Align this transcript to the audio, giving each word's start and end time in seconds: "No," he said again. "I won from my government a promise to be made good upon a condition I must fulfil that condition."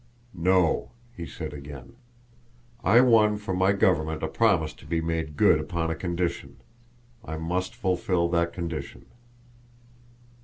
"No," 0.33 0.93
he 1.15 1.27
said 1.27 1.53
again. 1.53 1.93
"I 2.83 3.01
won 3.01 3.37
from 3.37 3.59
my 3.59 3.71
government 3.71 4.23
a 4.23 4.27
promise 4.27 4.73
to 4.73 4.87
be 4.87 4.99
made 4.99 5.37
good 5.37 5.59
upon 5.59 5.91
a 5.91 5.95
condition 5.95 6.57
I 7.23 7.37
must 7.37 7.75
fulfil 7.75 8.27
that 8.29 8.51
condition." 8.51 9.05